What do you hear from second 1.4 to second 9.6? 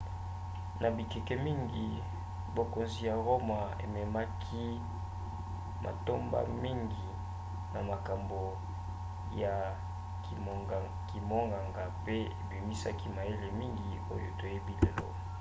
mingi bokonzi ya roma ememaki matomba mingi na makambo ya